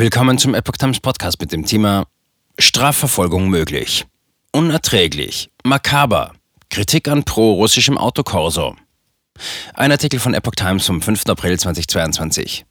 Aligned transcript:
Willkommen 0.00 0.38
zum 0.38 0.54
Epoch 0.54 0.76
Times 0.76 1.00
Podcast 1.00 1.40
mit 1.40 1.50
dem 1.50 1.66
Thema 1.66 2.06
Strafverfolgung 2.56 3.48
möglich. 3.48 4.06
Unerträglich. 4.52 5.50
Makaber. 5.64 6.34
Kritik 6.70 7.08
an 7.08 7.24
pro-russischem 7.24 7.98
Autokorso. 7.98 8.76
Ein 9.74 9.90
Artikel 9.90 10.20
von 10.20 10.34
Epoch 10.34 10.54
Times 10.54 10.86
vom 10.86 11.02
5. 11.02 11.26
April 11.26 11.58
2022. 11.58 12.64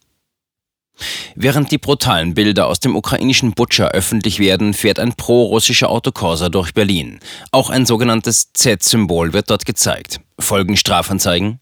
Während 1.35 1.69
die 1.69 1.77
brutalen 1.77 2.33
Bilder 2.33 2.67
aus 2.67 2.79
dem 2.79 2.95
ukrainischen 2.95 3.51
Butcher 3.51 3.89
öffentlich 3.89 4.39
werden, 4.39 4.73
fährt 4.73 4.97
ein 4.97 5.11
pro-russischer 5.11 5.89
Autokorsa 5.89 6.47
durch 6.47 6.73
Berlin. 6.73 7.19
Auch 7.51 7.69
ein 7.69 7.85
sogenanntes 7.85 8.53
Z-Symbol 8.53 9.33
wird 9.33 9.49
dort 9.49 9.65
gezeigt. 9.65 10.21
Folgen 10.39 10.77
Strafanzeigen? 10.77 11.59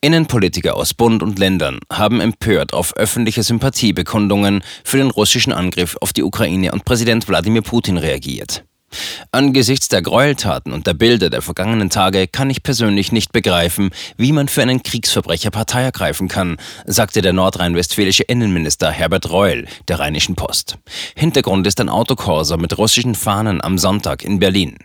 Innenpolitiker 0.00 0.76
aus 0.76 0.94
Bund 0.94 1.22
und 1.22 1.38
Ländern 1.38 1.80
haben 1.92 2.20
empört 2.20 2.72
auf 2.72 2.96
öffentliche 2.96 3.42
Sympathiebekundungen 3.42 4.62
für 4.84 4.98
den 4.98 5.10
russischen 5.10 5.52
Angriff 5.52 5.96
auf 6.00 6.12
die 6.12 6.22
Ukraine 6.22 6.72
und 6.72 6.84
Präsident 6.84 7.26
Wladimir 7.28 7.62
Putin 7.62 7.96
reagiert. 7.96 8.64
Angesichts 9.32 9.88
der 9.88 10.02
Gräueltaten 10.02 10.72
und 10.72 10.86
der 10.86 10.94
Bilder 10.94 11.30
der 11.30 11.42
vergangenen 11.42 11.90
Tage 11.90 12.26
kann 12.26 12.50
ich 12.50 12.62
persönlich 12.62 13.12
nicht 13.12 13.32
begreifen, 13.32 13.90
wie 14.16 14.32
man 14.32 14.48
für 14.48 14.62
einen 14.62 14.82
Kriegsverbrecher 14.82 15.50
Partei 15.50 15.82
ergreifen 15.82 16.28
kann, 16.28 16.56
sagte 16.86 17.22
der 17.22 17.32
nordrhein-westfälische 17.32 18.22
Innenminister 18.24 18.90
Herbert 18.90 19.30
Reul 19.30 19.66
der 19.88 19.98
Rheinischen 19.98 20.36
Post. 20.36 20.78
Hintergrund 21.14 21.66
ist 21.66 21.80
ein 21.80 21.88
Autokorso 21.88 22.56
mit 22.56 22.78
russischen 22.78 23.14
Fahnen 23.14 23.62
am 23.62 23.78
Sonntag 23.78 24.24
in 24.24 24.38
Berlin. 24.38 24.76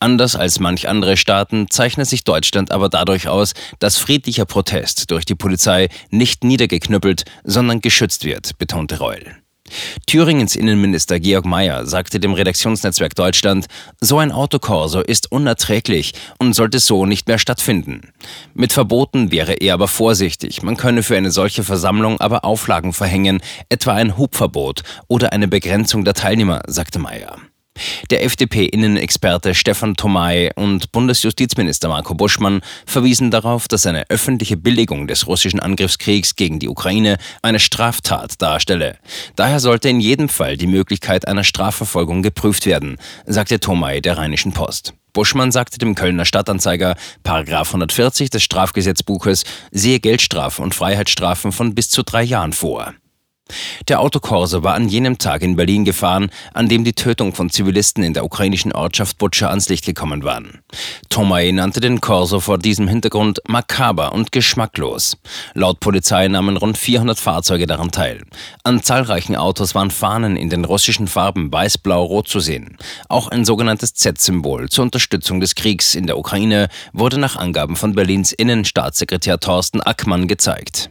Anders 0.00 0.36
als 0.36 0.60
manch 0.60 0.88
andere 0.88 1.16
Staaten 1.16 1.70
zeichnet 1.70 2.08
sich 2.08 2.24
Deutschland 2.24 2.70
aber 2.70 2.88
dadurch 2.88 3.28
aus, 3.28 3.54
dass 3.78 3.98
friedlicher 3.98 4.44
Protest 4.44 5.10
durch 5.10 5.24
die 5.24 5.34
Polizei 5.34 5.88
nicht 6.10 6.44
niedergeknüppelt, 6.44 7.24
sondern 7.44 7.80
geschützt 7.80 8.24
wird, 8.24 8.58
betonte 8.58 8.98
Reul. 8.98 9.36
Thüringens 10.06 10.56
Innenminister 10.56 11.20
Georg 11.20 11.44
Mayer 11.44 11.86
sagte 11.86 12.20
dem 12.20 12.32
Redaktionsnetzwerk 12.32 13.14
Deutschland, 13.14 13.66
so 14.00 14.18
ein 14.18 14.32
Autokorso 14.32 15.00
ist 15.00 15.30
unerträglich 15.32 16.12
und 16.38 16.54
sollte 16.54 16.78
so 16.78 17.06
nicht 17.06 17.28
mehr 17.28 17.38
stattfinden. 17.38 18.12
Mit 18.54 18.72
Verboten 18.72 19.30
wäre 19.30 19.54
er 19.54 19.74
aber 19.74 19.88
vorsichtig. 19.88 20.62
Man 20.62 20.76
könne 20.76 21.02
für 21.02 21.16
eine 21.16 21.30
solche 21.30 21.64
Versammlung 21.64 22.20
aber 22.20 22.44
Auflagen 22.44 22.92
verhängen, 22.92 23.40
etwa 23.68 23.94
ein 23.94 24.16
Hubverbot 24.16 24.82
oder 25.08 25.32
eine 25.32 25.48
Begrenzung 25.48 26.04
der 26.04 26.14
Teilnehmer, 26.14 26.62
sagte 26.66 26.98
Mayer. 26.98 27.36
Der 28.10 28.24
FDP-Innenexperte 28.24 29.54
Stefan 29.54 29.94
Tomay 29.94 30.50
und 30.54 30.92
Bundesjustizminister 30.92 31.88
Marco 31.88 32.14
Buschmann 32.14 32.60
verwiesen 32.86 33.30
darauf, 33.30 33.68
dass 33.68 33.86
eine 33.86 34.08
öffentliche 34.10 34.56
Billigung 34.56 35.06
des 35.06 35.26
russischen 35.26 35.60
Angriffskriegs 35.60 36.36
gegen 36.36 36.58
die 36.58 36.68
Ukraine 36.68 37.18
eine 37.42 37.60
Straftat 37.60 38.40
darstelle. 38.40 38.98
Daher 39.36 39.60
sollte 39.60 39.88
in 39.88 40.00
jedem 40.00 40.28
Fall 40.28 40.56
die 40.56 40.66
Möglichkeit 40.66 41.28
einer 41.28 41.44
Strafverfolgung 41.44 42.22
geprüft 42.22 42.66
werden, 42.66 42.98
sagte 43.26 43.60
Tomay 43.60 44.00
der 44.00 44.18
Rheinischen 44.18 44.52
Post. 44.52 44.94
Buschmann 45.12 45.50
sagte 45.50 45.78
dem 45.78 45.94
Kölner 45.94 46.24
Stadtanzeiger, 46.24 46.94
Paragraf 47.24 47.68
140 47.68 48.30
des 48.30 48.42
Strafgesetzbuches 48.42 49.44
sehe 49.72 50.00
Geldstrafen 50.00 50.62
und 50.62 50.74
Freiheitsstrafen 50.74 51.50
von 51.50 51.74
bis 51.74 51.90
zu 51.90 52.02
drei 52.02 52.22
Jahren 52.22 52.52
vor. 52.52 52.94
Der 53.88 54.00
Autokorso 54.00 54.62
war 54.62 54.74
an 54.74 54.88
jenem 54.88 55.18
Tag 55.18 55.42
in 55.42 55.56
Berlin 55.56 55.84
gefahren, 55.84 56.30
an 56.52 56.68
dem 56.68 56.84
die 56.84 56.92
Tötung 56.92 57.34
von 57.34 57.50
Zivilisten 57.50 58.04
in 58.04 58.14
der 58.14 58.24
ukrainischen 58.24 58.72
Ortschaft 58.72 59.18
Butscha 59.18 59.48
ans 59.48 59.68
Licht 59.68 59.86
gekommen 59.86 60.24
waren. 60.24 60.60
Tomay 61.08 61.52
nannte 61.52 61.80
den 61.80 62.00
Korso 62.00 62.40
vor 62.40 62.58
diesem 62.58 62.88
Hintergrund 62.88 63.40
makaber 63.48 64.12
und 64.12 64.32
geschmacklos. 64.32 65.16
Laut 65.54 65.80
Polizei 65.80 66.28
nahmen 66.28 66.56
rund 66.56 66.76
400 66.76 67.18
Fahrzeuge 67.18 67.66
daran 67.66 67.90
teil. 67.90 68.22
An 68.64 68.82
zahlreichen 68.82 69.36
Autos 69.36 69.74
waren 69.74 69.90
Fahnen 69.90 70.36
in 70.36 70.50
den 70.50 70.64
russischen 70.64 71.08
Farben 71.08 71.50
weiß, 71.52 71.78
blau, 71.78 72.04
rot 72.04 72.28
zu 72.28 72.40
sehen. 72.40 72.76
Auch 73.08 73.28
ein 73.28 73.44
sogenanntes 73.44 73.94
Z-Symbol 73.94 74.68
zur 74.68 74.84
Unterstützung 74.84 75.40
des 75.40 75.54
Kriegs 75.54 75.94
in 75.94 76.06
der 76.06 76.18
Ukraine 76.18 76.68
wurde 76.92 77.18
nach 77.18 77.36
Angaben 77.36 77.76
von 77.76 77.94
Berlins 77.94 78.32
Innenstaatssekretär 78.32 79.40
Thorsten 79.40 79.80
Ackmann 79.80 80.28
gezeigt. 80.28 80.90